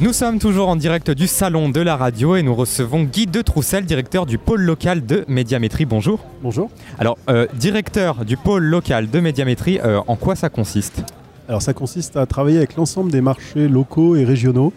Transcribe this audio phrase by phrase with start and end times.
[0.00, 3.42] Nous sommes toujours en direct du salon de la radio et nous recevons Guy de
[3.42, 5.86] Troussel, directeur du pôle local de médiamétrie.
[5.86, 6.20] Bonjour.
[6.40, 6.70] Bonjour.
[7.00, 11.02] Alors, euh, directeur du pôle local de médiamétrie, euh, en quoi ça consiste?
[11.48, 14.72] Alors ça consiste à travailler avec l'ensemble des marchés locaux et régionaux,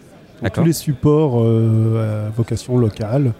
[0.52, 3.32] tous les supports euh, à vocation locale,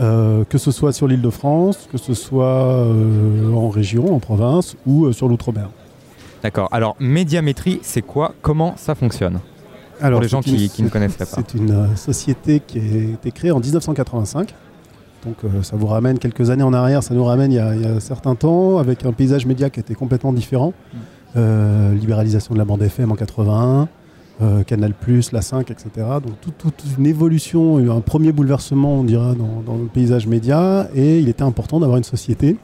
[0.00, 2.84] que ce soit sur l'île de France, que ce soit
[3.54, 5.68] en région, en province ou sur l'outre-mer.
[6.42, 6.68] D'accord.
[6.72, 8.34] Alors, médiamétrie, c'est quoi?
[8.42, 9.38] Comment ça fonctionne?
[10.02, 11.36] Alors, les gens une- qui- qui ne connaîtraient pas.
[11.36, 12.82] C'est une euh, société qui a
[13.14, 14.54] été créée en 1985.
[15.26, 17.74] Donc euh, ça vous ramène quelques années en arrière, ça nous ramène il y, a,
[17.74, 20.72] il y a un certain temps, avec un paysage média qui était complètement différent.
[20.92, 20.96] Mm.
[21.36, 23.88] Euh, libéralisation de la bande FM en 81,
[24.42, 24.94] euh, Canal+,
[25.32, 25.90] la 5, etc.
[26.24, 30.88] Donc tout- toute une évolution, un premier bouleversement, on dira, dans, dans le paysage média,
[30.94, 32.56] et il était important d'avoir une société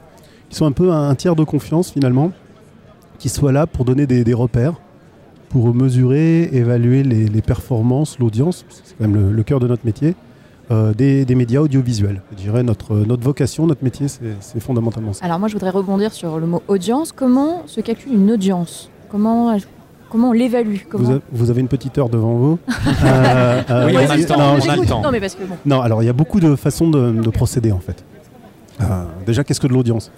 [0.49, 2.31] qui soit un peu un, un tiers de confiance finalement,
[3.19, 4.73] qui soit là pour donner des, des repères,
[5.49, 9.85] pour mesurer, évaluer les, les performances, l'audience, c'est quand même le, le cœur de notre
[9.85, 10.15] métier,
[10.71, 12.21] euh, des, des médias audiovisuels.
[12.31, 15.23] Je dirais notre, notre vocation, notre métier, c'est fondamentalement ça.
[15.25, 17.11] Alors moi, je voudrais rebondir sur le mot audience.
[17.13, 18.89] Comment se calcule une audience?
[19.09, 19.55] Comment,
[20.09, 20.79] comment on l'évalue?
[21.31, 22.59] Vous, avez une petite heure devant vous.
[23.05, 24.87] Euh, euh, Oui, on a le temps, non, on a je- le j'écoute.
[24.89, 25.01] temps.
[25.01, 25.55] Non, mais parce que bon.
[25.65, 28.03] Non, alors il y a beaucoup de façons de, de procéder en fait.
[28.81, 28.85] Euh,
[29.25, 30.11] déjà, qu'est-ce que de l'audience?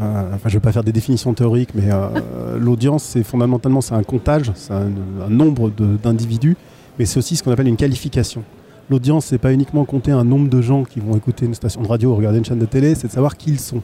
[0.00, 3.80] Euh, Enfin, je ne vais pas faire des définitions théoriques, mais euh, l'audience, c'est fondamentalement
[3.80, 4.90] c'est un comptage, c'est un,
[5.28, 6.56] nombre d'individus,
[6.98, 8.44] mais c'est aussi ce qu'on appelle une qualification.
[8.90, 11.88] L'audience, c'est pas uniquement compter un nombre de gens qui vont écouter une station de
[11.88, 13.82] radio ou regarder une chaîne de télé, c'est de savoir qui ils sont.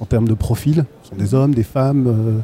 [0.00, 2.38] En termes de profil, ce sont des hommes, des femmes, euh,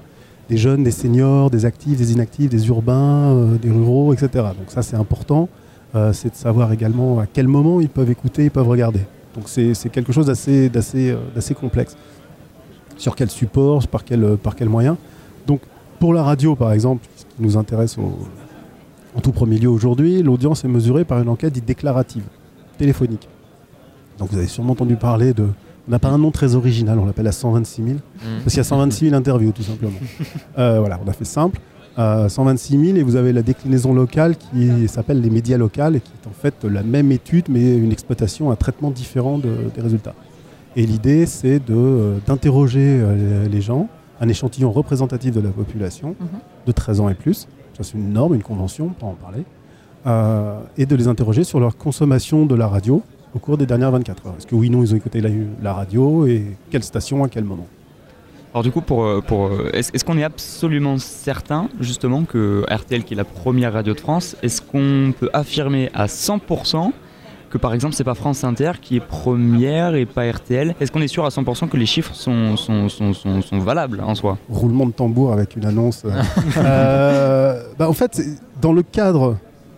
[0.50, 4.28] des jeunes, des seniors, des actifs, des inactifs, des urbains, des ruraux, etc.
[4.58, 5.48] Donc ça, c'est important.
[6.12, 9.00] C'est de savoir également à quel moment ils peuvent écouter, ils peuvent regarder.
[9.34, 11.96] Donc c'est quelque chose d'assez complexe.
[12.96, 14.96] Sur quel support, par quel, euh, par quel moyen.
[15.46, 15.60] Donc
[15.98, 18.18] pour la radio, par exemple, ce qui nous intéresse au-
[19.16, 22.24] en tout premier lieu aujourd'hui, l'audience est mesurée par une enquête dite déclarative,
[22.78, 23.28] téléphonique.
[24.18, 25.44] Donc vous avez sûrement entendu parler de...
[25.88, 27.96] On n'a pas un nom très original, on l'appelle la 126 000.
[28.42, 29.92] Parce qu'il y a 126 000 interviews, tout simplement.
[30.58, 31.60] Euh, voilà, on a fait simple.
[31.98, 36.00] Euh, 126 000, et vous avez la déclinaison locale qui s'appelle les médias locales, et
[36.00, 39.80] qui est en fait la même étude, mais une exploitation, un traitement différent de- des
[39.80, 40.14] résultats.
[40.76, 43.88] Et l'idée, c'est de, euh, d'interroger euh, les gens,
[44.20, 46.26] un échantillon représentatif de la population, Mhm.
[46.66, 47.48] de 13 ans et plus.
[47.76, 49.44] Ça, c'est une norme, une convention, on peut en parler.
[50.06, 53.02] Euh, et de les interroger sur leur consommation de la radio
[53.34, 54.34] au cours des dernières 24 heures.
[54.38, 55.30] Est-ce que oui, non, ils ont écouté la,
[55.62, 57.66] la radio, et quelle station, à quel moment?
[58.54, 63.12] Alors du coup, pour, pour, est-ce est-ce qu'on est absolument certain justement que RTL, qui
[63.12, 66.92] est la première radio de France, est-ce qu'on peut affirmer à 100%
[67.56, 71.00] que par exemple c'est pas France Inter qui est première et pas RTL Est-ce qu'on
[71.00, 74.38] est sûr à 100% que les chiffres sont, sont, sont, sont, sont valables en soi?
[74.48, 76.02] Roulement de tambour avec une annonce.
[76.04, 76.10] euh.
[76.58, 78.20] Euh, bah, en fait,
[78.60, 79.36] dans le cadre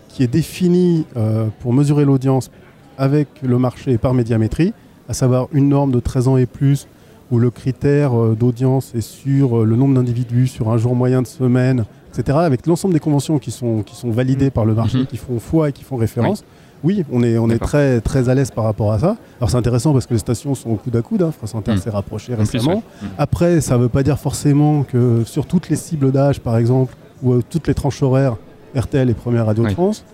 [0.09, 2.51] qui est défini euh, pour mesurer l'audience
[2.97, 4.73] avec le marché et par médiamétrie,
[5.09, 6.89] à savoir une norme de 13 ans et plus,
[7.31, 11.85] où le critère d'audience est sur le nombre d'individus, sur un jour moyen de semaine,
[12.13, 15.07] etc., avec l'ensemble des conventions qui sont, qui sont validées par le marché, Mhm.
[15.07, 16.41] qui font foi et qui font référence.
[16.43, 16.47] Oui,
[16.85, 19.17] on est, on est très, très à l'aise par rapport à ça.
[19.41, 21.23] Alors c'est intéressant parce que les stations sont au coude à coude.
[21.23, 21.33] Hein.
[21.37, 21.79] France Inter Mhm.
[21.79, 22.75] s'est rapproché En plus, récemment.
[22.77, 22.83] ouais.
[23.03, 23.07] Mm.
[23.19, 26.95] Après, ça ne veut pas dire forcément que sur toutes les cibles d'âge, par exemple,
[27.23, 28.37] ou euh, toutes les tranches horaires,
[28.77, 29.75] RTL est première radio de Oui.
[29.75, 30.05] France.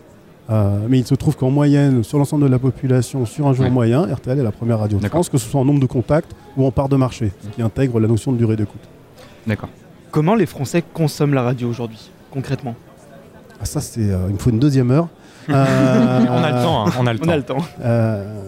[0.51, 3.65] Euh, mais il se trouve qu'en moyenne, sur l'ensemble de la population, sur un jour
[3.65, 3.71] Oui.
[3.71, 5.17] moyen, RTL est la première radio de D'accord.
[5.25, 7.63] France, que ce soit en nombre de contacts ou en part de marché, ce qui
[7.63, 8.83] intègre la notion de durée d'écoute.
[9.47, 9.71] D'accord.
[10.11, 12.75] Comment les Français consomment la radio aujourd'hui, concrètement?
[13.61, 15.09] Ah, ça, c'est, euh, il me faut une deuxième heure.
[15.51, 17.31] Euh, On a le temps, hein, on a le On temps.
[17.33, 17.59] a le temps.
[17.83, 18.41] euh,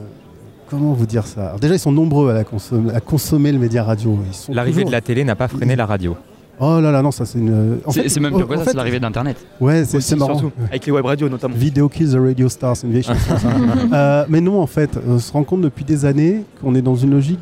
[0.70, 1.48] comment vous dire ça?
[1.48, 4.18] Alors Déjà, ils sont nombreux à, la consom- à consommer le média radio.
[4.48, 6.16] L'arrivée toujours- de la télé n'a pas freiné la radio.
[6.58, 7.80] Oh là là, non, ça c'est une.
[7.84, 9.36] en C'est fait- c'est même pire que ça, c'est l'arrivée d'Internet.
[9.60, 10.38] Ouais, c'est marrant.
[10.38, 11.54] surtout, avec les web radios notamment.
[11.54, 13.36] Video Kills the Radio Star, c'est une vieille chanson.
[13.36, 13.48] ça.
[13.92, 16.96] Euh, mais non, en fait, on se rend compte depuis des années qu'on est dans
[16.96, 17.40] une logique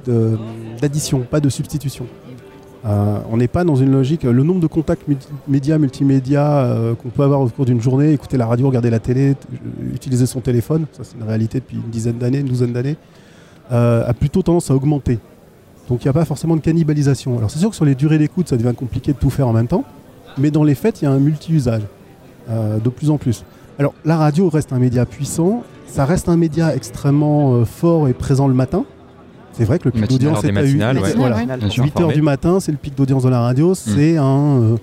[0.82, 2.06] d'addition, pas de substitution.
[2.86, 4.24] Euh, on n'est pas dans une logique.
[4.24, 5.06] Le nombre de contacts
[5.48, 8.98] médias, multimédia euh, qu'on peut avoir au cours d'une journée, écouter la radio, regarder la
[8.98, 12.72] télé, euh, utiliser son téléphone, ça c'est une réalité depuis une dizaine d'années, une douzaine
[12.72, 12.96] d'années,
[13.72, 15.18] euh, a plutôt tendance à augmenter.
[15.88, 17.38] Donc il n'y a pas forcément de cannibalisation.
[17.38, 19.52] Alors c'est sûr que sur les durées d'écoute, ça devient compliqué de tout faire en
[19.52, 19.84] même temps,
[20.36, 21.82] mais dans les faits, il y a un multi-usage
[22.50, 23.44] euh, de plus en plus.
[23.78, 28.12] Alors la radio reste un média puissant, ça reste un média extrêmement euh, fort et
[28.12, 28.84] présent le matin.
[29.56, 31.14] C'est vrai que le pic d'audience est à matinales, ouais.
[31.16, 31.38] voilà.
[31.42, 32.14] 8 informé.
[32.14, 33.74] du matin, c'est le pic d'audience de la radio.
[33.74, 34.60] C'est un.
[34.62, 34.76] euh,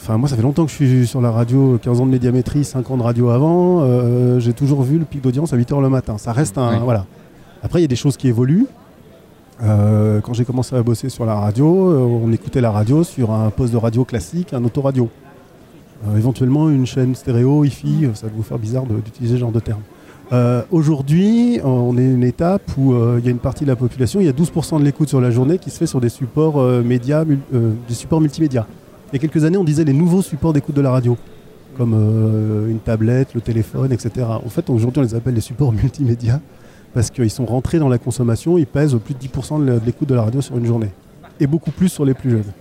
[0.00, 2.62] Enfin, moi, ça fait longtemps que je suis sur la radio, 15 ans de médiamétrie,
[2.64, 3.80] 5 ans de radio avant.
[3.82, 6.18] euh, J'ai toujours vu le pic d'audience à 8 heures le matin.
[6.18, 6.74] Ça reste un.
[6.74, 6.80] Oui.
[6.84, 7.04] Voilà.
[7.64, 8.66] Après, il y a des choses qui évoluent.
[9.62, 13.32] Euh, quand j'ai commencé à bosser sur la radio, euh, on écoutait la radio sur
[13.32, 15.08] un poste de radio classique, un autoradio.
[16.06, 19.58] Euh, éventuellement une chaîne stéréo, hi-fi, ça va vous faire bizarre d'utiliser ce genre de
[19.58, 19.80] terme.
[20.32, 23.76] Euh, Aujourd'hui, on est une étape où euh, il y a une partie de la
[23.76, 26.10] population, il y a 12% de l'écoute sur la journée qui se fait sur des
[26.10, 28.66] supports euh, médias, des supports multimédia.
[29.10, 31.16] Il y a quelques années, on disait les nouveaux supports d'écoute de la radio,
[31.78, 31.94] comme
[32.68, 34.26] une tablette, le téléphone, etc.
[34.44, 36.40] En fait, aujourd'hui, on les appelle les supports multimédia
[36.92, 40.14] parce qu'ils sont rentrés dans la consommation, ils pèsent plus de 10% de l'écoute de
[40.14, 40.90] la radio sur une journée.
[41.40, 42.52] Et beaucoup plus sur les plus jeunes.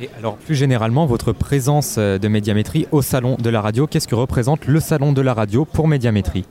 [0.00, 4.14] Et alors plus généralement, votre présence de médiamétrie au salon de la radio, qu'est-ce que
[4.14, 6.44] représente le salon de la radio pour médiamétrie?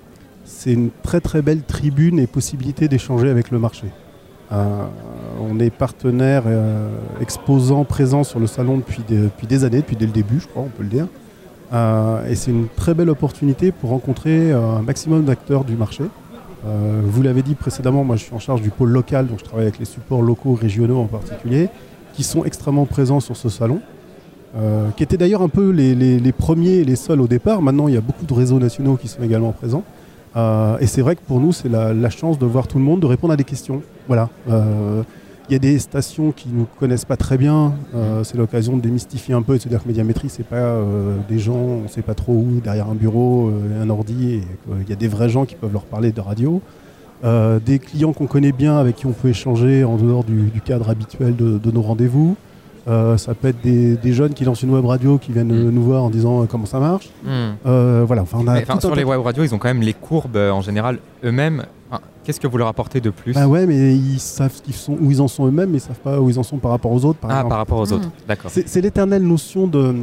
[0.44, 3.88] C'est une très très belle tribune et possibilité d'échanger avec le marché.
[4.52, 4.84] Euh,
[5.40, 6.90] on est partenaire euh,
[7.22, 10.64] exposant présent sur le salon depuis des, depuis des années, depuis le début je crois,
[10.64, 11.08] on peut le dire.
[11.74, 16.04] Euh, et c'est une très belle opportunité pour rencontrer euh, un maximum d'acteurs du marché.
[17.04, 19.66] Vous l'avez dit précédemment, moi je suis en charge du pôle local, donc je travaille
[19.66, 21.70] avec les supports locaux, régionaux en particulier,
[22.14, 23.80] qui sont extrêmement présents sur ce salon.
[24.96, 27.64] Qui étaient d'ailleurs un peu les, les- les premiers et les seuls au départ.
[27.64, 29.84] Maintenant, il y a beaucoup de réseaux nationaux qui sont également présents.
[30.36, 33.02] Euh, et c'est vrai que pour nous, c'est la, chance de voir tout le monde,
[33.02, 33.82] de répondre à des questions.
[34.08, 34.30] Voilà.
[34.50, 35.04] Euh,
[35.50, 37.74] Il y a des stations qui ne nous connaissent pas très bien.
[37.94, 40.56] Euh, c'est l'occasion de démystifier un peu et de se dire que médiamétrie, c'est pas
[40.56, 44.42] euh, des gens, on ne sait pas trop où, derrière un bureau, euh, un ordi.
[44.66, 46.62] qu'il y a des vrais gens qui peuvent leur parler de radio.
[47.24, 50.90] Euh, des clients qu'on connaît bien, avec qui on peut échanger en dehors du, cadre
[50.90, 52.38] habituel de nos rendez-vous.
[52.88, 55.70] Euh, ça peut être des, des jeunes qui lancent une web radio qui viennent euh,
[55.72, 57.10] nous voir en disant euh, comment ça marche.
[57.66, 59.60] Euh, voilà, enfin, on a Mais, enfin, tout un Sur les web radios, ils ont
[59.60, 61.64] quand même les courbes euh, en général eux-mêmes.
[61.92, 63.34] Enfin, Qu'est-ce que vous leur apportez de plus?
[63.34, 66.20] Bah ouais, mais ils savent sont, où ils en sont eux-mêmes, mais ils savent pas
[66.20, 67.20] où ils en sont par rapport aux autres.
[67.20, 67.50] Par Ah, exemple.
[67.50, 68.10] par rapport aux autres.
[68.28, 68.50] D'accord.
[68.54, 69.94] C'est l'éternelle notion de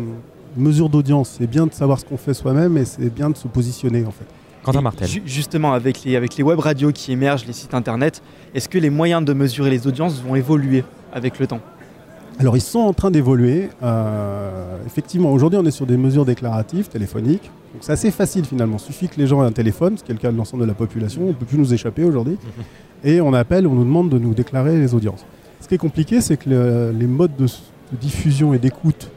[0.57, 1.37] mesure d'audience.
[1.39, 4.11] C'est bien de savoir ce qu'on fait soi-même et c'est bien de se positionner en
[4.13, 4.25] fait.
[4.63, 5.09] Quentin Martel.
[5.09, 8.23] ju- justement, avec les, avec les web radios qui émergent, les sites internet,
[8.55, 11.61] est-ce que les moyens de mesurer les audiences vont évoluer avec le temps?
[12.39, 13.69] Alors ils sont en train d'évoluer.
[13.83, 17.51] Euh, effectivement, aujourd'hui on est sur des mesures déclaratives, téléphoniques.
[17.81, 18.77] C'est assez facile finalement.
[18.79, 20.63] Il suffit que les gens aient un téléphone, ce qui est le cas de l'ensemble
[20.63, 21.23] de la population.
[21.25, 22.39] On ne peut plus nous échapper aujourd'hui.
[23.05, 25.25] Et on appelle, on nous demande de nous déclarer les audiences.
[25.61, 27.47] Ce qui est compliqué, c'est que le- les modes de,
[28.01, 29.11] diffusion et d'écoute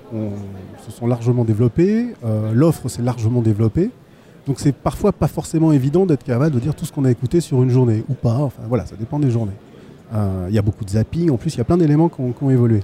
[0.86, 2.08] se sont largement développés.
[2.26, 3.90] Euh, L'offre s'est largement développée.
[4.48, 7.42] Donc c'est parfois pas forcément évident d'être capable de dire tout ce qu'on a écouté
[7.42, 8.36] sur une journée ou pas.
[8.40, 9.52] Enfin voilà, ça dépend des journées.
[10.16, 11.30] Euh, Il y a beaucoup de zapping.
[11.32, 12.82] En plus, il y a plein d'éléments qui ont évolué.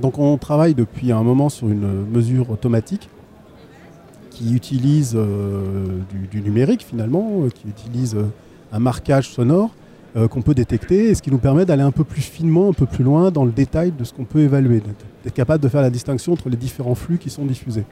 [0.00, 3.08] Donc on travaille depuis un moment sur une mesure automatique
[4.38, 5.98] qui utilise euh,
[6.30, 8.26] du, numérique finalement, euh, qui utilise euh,
[8.72, 9.70] un marquage sonore
[10.30, 12.86] qu'on peut détecter et ce qui nous permet d'aller un peu plus finement, un peu
[12.86, 15.90] plus loin dans le détail de ce qu'on peut évaluer, d'être- capable de faire la
[15.90, 17.84] distinction entre les différents flux qui sont diffusés.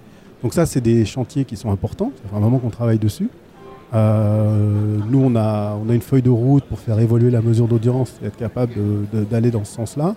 [0.43, 3.29] Donc ça, c'est des chantiers qui sont importants, ça fait un moment qu'on travaille dessus.
[3.93, 8.39] Nous, on a, une feuille de route pour faire évoluer la mesure d'audience et être
[8.39, 8.73] capable
[9.31, 10.17] d'aller dans ce sens-là.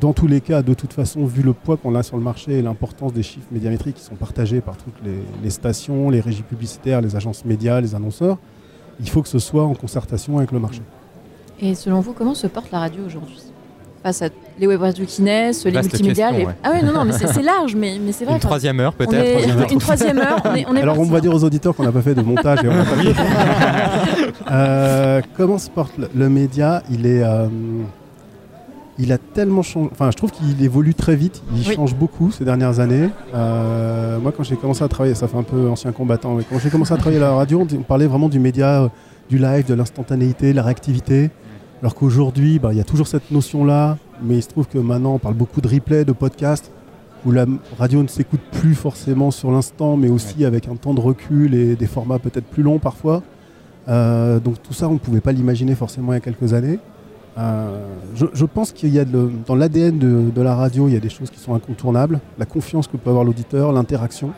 [0.00, 2.58] Dans tous les cas, de toute façon, vu le poids qu'on a sur le marché
[2.58, 6.42] et l'importance des chiffres médiamétriques qui sont partagés par toutes les, les stations, les régies
[6.42, 8.38] publicitaires, les agences médias, les annonceurs,
[9.00, 10.80] il faut que ce soit en concertation avec le marché.
[11.60, 13.38] Et selon vous, comment se porte la radio aujourd'hui?
[14.02, 16.30] Face à les web radios qui naissent, les Vaste multimédias.
[16.30, 16.56] question, les- ouais.
[16.64, 18.34] Ah oui, non, non, mais c'est c'est large, mais, mais c'est vrai.
[18.34, 19.70] Une troisième heure peut-être est- troisième heure.
[19.72, 21.92] Une troisième heure, on est, on est Alors on va dire aux auditeurs qu'on n'a
[21.92, 23.22] pas fait de montage et on pas
[24.50, 26.82] Euh, Comment se porte le, le média?
[26.90, 27.46] Il est, euh,
[29.02, 29.88] il a tellement changé.
[29.92, 31.42] Enfin, je trouve qu'il évolue très vite.
[31.54, 31.74] Il Oui.
[31.74, 33.08] change beaucoup ces dernières années.
[33.34, 36.58] Euh, moi, quand j'ai commencé à travailler, ça fait un peu ancien combattant, mais quand
[36.58, 38.88] j'ai commencé à travailler à la radio, on, parlait vraiment du média, euh,
[39.28, 41.30] du live, de l'instantanéité, de la réactivité.
[41.80, 45.14] Alors qu'aujourd'hui, bah, il y a toujours cette notion-là, mais il se trouve que maintenant,
[45.14, 46.70] on parle beaucoup de replay, de podcast,
[47.26, 47.44] où la
[47.78, 51.74] radio ne s'écoute plus forcément sur l'instant, mais aussi avec un temps de recul et
[51.74, 53.22] des formats peut-être plus longs parfois.
[53.88, 56.78] Euh, donc tout ça, on ne pouvait pas l'imaginer forcément il y a quelques années.
[57.38, 61.08] Euh, je, pense qu'il y a dans l'ADN de, la radio, il y a des
[61.08, 62.20] choses qui sont incontournables.
[62.38, 64.32] La confiance que peut avoir l'auditeur, l'interaction.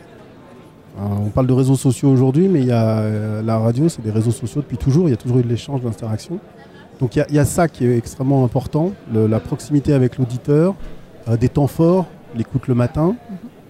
[0.97, 4.01] Euh, on parle de réseaux sociaux aujourd'hui, mais il y a, euh, la radio, c'est
[4.01, 5.07] des réseaux sociaux depuis toujours.
[5.07, 6.39] Il y a toujours eu de l'échange, de l'interaction.
[6.99, 10.75] Donc il y, a- ça qui est extrêmement important, la proximité avec l'auditeur,
[11.41, 12.05] des temps forts,
[12.37, 13.17] l'écoute le matin.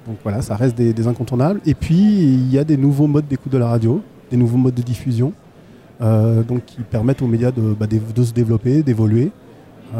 [0.05, 1.59] Donc voilà, ça reste des, incontournables.
[1.65, 4.75] Et puis il y a des nouveaux modes d'écoute de la radio, des nouveaux modes
[4.75, 5.33] de diffusion,
[6.01, 9.31] donc qui permettent aux médias de, bah, de se développer, d'évoluer.
[9.95, 9.99] Euh,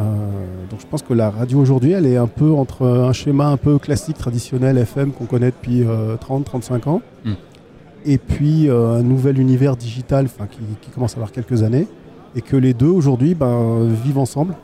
[0.70, 3.58] donc je pense que la radio aujourd'hui, elle est un peu entre un schéma un
[3.58, 5.84] peu classique, traditionnel, FM qu'on connaît depuis
[6.20, 7.32] 30-35 ans, Mm.
[8.06, 11.88] et puis euh, un nouvel univers digital enfin, qui, qui commence à avoir quelques années,
[12.36, 14.56] et que les deux aujourd'hui ben, vivent ensemble.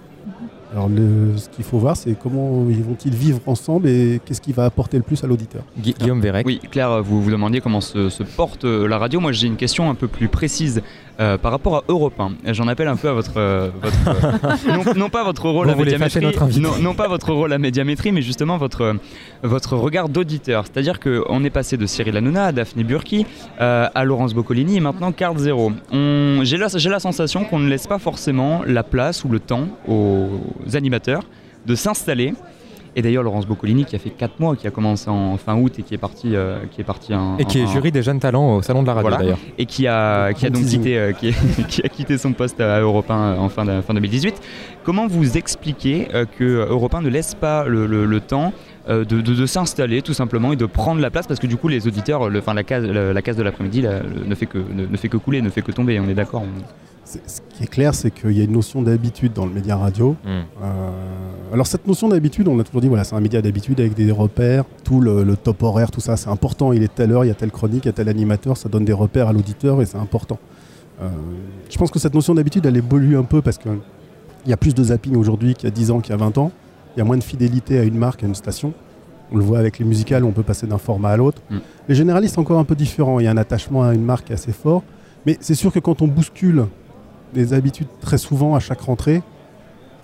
[0.73, 4.53] Alors le- ce qu'il faut voir, c'est comment ils vont-ils vivre ensemble et qu'est-ce qui
[4.53, 5.63] va apporter le plus à l'auditeur.
[5.77, 6.45] Gui- Guillaume Vérec.
[6.45, 9.19] Oui, Claire, vous vous demandiez comment se, se porte euh, la radio.
[9.19, 10.81] Moi, j'ai une question un peu plus précise
[11.19, 12.53] euh, par rapport à Europe 1.
[12.53, 15.75] J'en appelle un peu à votre, euh, votre, non, non pas votre rôle Vous à
[15.75, 16.25] médiamétrie,
[16.59, 18.93] non, non pas votre rôle à médiamétrie, mais justement votre euh,
[19.43, 20.65] votre regard d'auditeur.
[20.65, 23.25] C'est-à-dire qu'on est passé de Cyril Hanouna à Daphné Burki
[23.59, 25.11] euh, à Laurence Boccolini et maintenant
[26.43, 29.67] J'ai la, j'ai la sensation qu'on ne laisse pas forcément la place ou le temps
[29.87, 30.39] aux
[30.73, 31.23] animateurs
[31.65, 32.33] de s'installer.
[32.95, 35.73] Et d'ailleurs, Laurence Boccolini, qui a fait 4 mois, qui a commencé en fin août
[35.79, 38.19] et qui est parti, euh, qui est parti en, Et qui est jury des jeunes
[38.19, 39.23] talents au Salon de la Radio Voilà.
[39.23, 39.39] d'ailleurs.
[39.57, 41.11] et qui a, qui a donc quitté, euh,
[41.69, 44.41] qui, a quitté son poste à Europe 1 en fin, de- fin 2018.
[44.83, 48.51] Comment vous expliquez euh, que Europe 1 ne laisse pas le, le- le temps
[48.89, 51.27] euh, de, de- de s'installer tout simplement et de prendre la place?
[51.27, 53.83] Parce que du coup les auditeurs, le, enfin, la, case, la, la case de l'après-midi
[54.27, 56.41] ne, fait que, ne, ne fait que couler, ne fait que tomber, on est d'accord
[56.41, 56.63] on-
[57.25, 60.15] Ce qui est clair, c'est qu'il y a une notion d'habitude dans le média radio.
[60.23, 60.27] Hmm.
[60.63, 60.91] Euh,
[61.53, 64.11] alors cette notion d'habitude, on a toujours dit, voilà, c'est un média d'habitude avec des
[64.11, 66.71] repères, tout le, le top horaire, tout ça, c'est important.
[66.71, 68.69] Il est telle heure, il y a telle chronique, il y a tel animateur, ça
[68.69, 70.39] donne des repères à l'auditeur et c'est important.
[71.01, 71.09] Euh,
[71.69, 73.79] je pense que cette notion d'habitude, elle évolue un peu parce qu'il
[74.45, 76.37] y a plus de zapping aujourd'hui qu'il y a 10 ans, qu'il y a 20
[76.37, 76.51] ans.
[76.95, 78.73] Il y a moins de fidélité à une marque, à une station.
[79.31, 81.41] On le voit avec les musicales, on peut passer d'un format à l'autre.
[81.49, 81.57] Mm.
[81.87, 83.19] Les généralistes, c'est encore un peu différent.
[83.19, 84.83] Il y a un attachement à une marque assez fort.
[85.25, 86.65] Mais c'est sûr que quand on bouscule
[87.33, 89.21] des habitudes très souvent à chaque rentrée,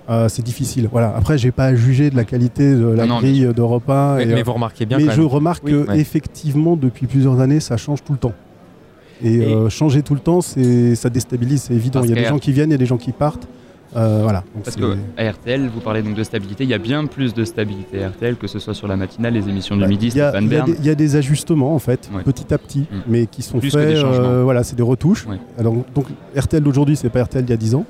[0.10, 0.88] euh, c'est difficile.
[0.92, 1.14] Voilà.
[1.16, 4.16] Après, j'ai pas à juger de la qualité de la Non, non, grille d'Europe 1.
[4.16, 5.28] Mais, et, mais euh, vous remarquez bien mais quand je même.
[5.30, 6.00] remarque Oui, que ouais.
[6.00, 8.34] effectivement, depuis plusieurs années, ça change tout le temps.
[9.24, 12.02] Et, Et- euh, changer tout le temps, c'est ça déstabilise, c'est évident.
[12.04, 13.48] Il y a des gens qui viennent, il y a des gens qui partent.
[13.98, 14.44] Euh, voilà.
[14.54, 17.34] Donc Parce que à RTL, vous parlez donc de stabilité, il y a bien plus
[17.34, 20.08] de stabilité à RTL que ce soit sur la matinale, les émissions du Bah, midi,
[20.08, 22.22] il y, y y a des ajustements en fait, Ouais.
[22.24, 22.96] petit à petit, Mm.
[23.08, 23.98] mais qui sont Plus que faits.
[23.98, 25.26] euh, voilà, c'est des retouches.
[25.26, 25.40] Ouais.
[25.58, 27.86] Alors donc RTL d'aujourd'hui, c'est pas RTL d'il y a 10 ans,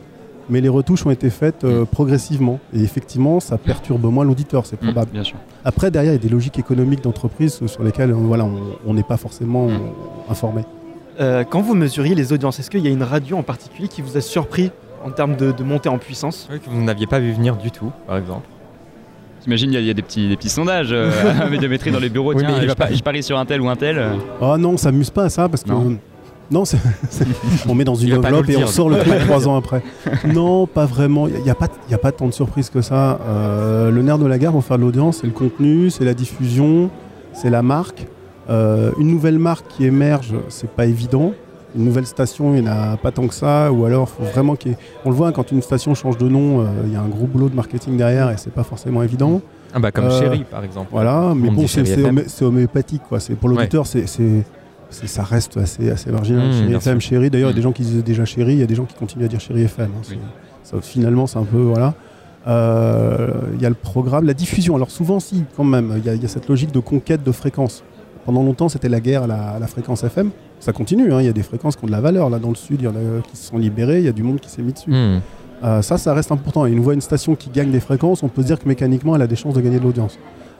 [0.49, 1.87] mais les retouches ont été faites euh, Mm.
[1.87, 2.59] progressivement.
[2.73, 5.11] Et effectivement, ça perturbe moins l'auditeur, c'est Mm, probable.
[5.11, 5.37] bien sûr.
[5.65, 8.47] Après, derrière, il y a des logiques économiques d'entreprise sur lesquelles euh, voilà,
[8.85, 9.67] on- n'est pas forcément
[10.29, 10.61] informé.
[11.19, 14.01] Euh, quand vous mesuriez les audiences, est-ce qu'il y a une radio en particulier qui
[14.01, 14.71] vous a surpris?
[15.05, 17.71] En termes de, de montée en puissance Oui, que vous n'aviez pas vu venir du
[17.71, 18.47] tout, par exemple.
[19.43, 21.09] J'imagine il y, a- il y a des petits, des petits sondages euh,
[21.41, 22.33] à médiamétrie dans les bureaux.
[22.33, 23.75] Oui, Tiens, mais il je, va pas- pa- je parie sur un tel ou un
[23.75, 24.01] tel.
[24.41, 25.69] Ah non, on s'amuse pas à ça parce que.
[25.71, 25.97] Non.
[26.49, 26.77] Non, c'est-
[27.09, 27.25] c'est-
[27.67, 29.83] on met dans une enveloppe et on sort le truc trois ans après.
[30.25, 31.27] Non, pas vraiment.
[31.27, 33.19] Il n'y a, pas- y a pas tant de surprises que ça.
[33.27, 36.13] Euh, le nerf de la guerre pour faire de l'audience, c'est le contenu, c'est la
[36.13, 36.89] diffusion,
[37.33, 38.05] c'est la marque.
[38.49, 41.33] Euh, une nouvelle marque qui émerge, c'est pas évident.
[41.77, 43.71] Une nouvelle station, il n'y en a pas tant que ça.
[43.71, 46.65] Ou alors, faut vraiment qu'il On le voit, quand une station change de nom, euh,
[46.85, 49.41] il y a un gros boulot de marketing derrière et c'est pas forcément évident.
[49.73, 50.87] Ah bah comme Euh, Chéri, par exemple.
[50.91, 53.19] Voilà, mais On bon, c'est homé- homéopathique, quoi.
[53.19, 54.05] C'est pour l'auditeur, c'est
[54.89, 56.47] ça reste assez, assez marginal.
[56.47, 57.29] Mmh, chéri FM, chéri.
[57.29, 57.55] D'ailleurs, il y a Mmh.
[57.57, 59.39] des gens qui disaient déjà chéri, il y a des gens qui continuent à dire
[59.41, 59.89] chéri FM.
[59.95, 59.99] hein.
[60.01, 60.19] C'est- Oui.
[60.63, 61.93] ça, finalement, c'est un peu voilà.
[62.47, 64.75] Euh, Il y a le programme, la diffusion.
[64.75, 67.23] Alors souvent, si, quand même, il y, a- il y a cette logique de conquête
[67.23, 67.83] de fréquences.
[68.25, 70.29] Pendant longtemps, c'était la guerre à la, à la fréquence FM.
[70.59, 71.13] Ça continue.
[71.13, 71.21] hein.
[71.21, 72.29] Il y a des fréquences qui ont de la valeur.
[72.29, 73.99] Là, dans le sud, il y en a qui se sont libérées.
[73.99, 74.89] Il y a du monde qui s'est mis dessus.
[74.91, 75.19] Hmm.
[75.63, 76.65] Euh, ça, ça reste important.
[76.65, 79.15] Et une voit une station qui gagne des fréquences, on peut se dire que mécaniquement,
[79.15, 80.17] elle a des chances de gagner de l'audience.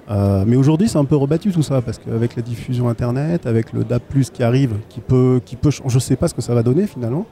[0.09, 3.73] Euh, mais aujourd'hui, c'est un peu rebattu tout ça, parce qu'avec la diffusion Internet, avec
[3.73, 4.01] le DAB+,
[4.33, 7.25] qui arrive, qui peut, qui peut, je sais pas ce que ça va donner finalement.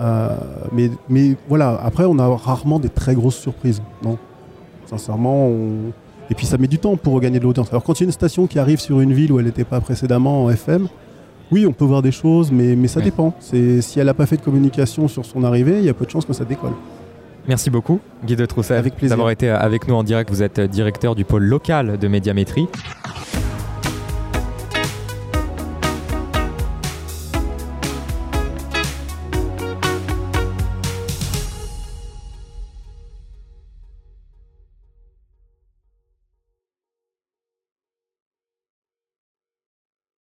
[0.00, 0.28] Euh,
[0.72, 3.80] mais, mais voilà, après, on a rarement des très grosses surprises.
[4.04, 4.18] Non,
[4.86, 5.46] sincèrement.
[5.46, 5.92] on-
[6.30, 7.68] Et puis ça met du temps pour gagner de l'audience.
[7.70, 9.64] Alors quand il y a une station qui arrive sur une ville où elle n'était
[9.64, 10.88] pas précédemment en FM,
[11.52, 13.34] oui, on peut voir des choses, mais, mais ça dépend.
[13.40, 16.10] Si elle n'a pas fait de communication sur son arrivée, il y a peu de
[16.10, 16.72] chances que ça décolle.
[17.48, 19.16] Merci beaucoup, Guy de Trousset, Avec plaisir.
[19.16, 20.28] d'avoir été avec nous en direct.
[20.30, 22.66] Vous êtes directeur du pôle local de médiamétrie.